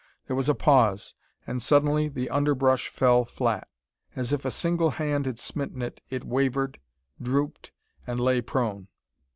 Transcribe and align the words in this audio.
There 0.25 0.35
was 0.35 0.49
a 0.49 0.55
pause; 0.55 1.13
and 1.45 1.61
suddenly 1.61 2.07
the 2.07 2.27
underbrush 2.31 2.87
fell 2.87 3.23
flat. 3.23 3.67
As 4.15 4.33
if 4.33 4.45
a 4.45 4.49
single 4.49 4.89
hand 4.89 5.27
had 5.27 5.37
smitten 5.37 5.83
it, 5.83 6.01
it 6.09 6.23
wavered, 6.23 6.79
drooped, 7.21 7.71
and 8.07 8.19
lay 8.19 8.41
prone. 8.41 8.87